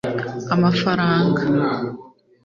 [0.53, 1.41] amafranga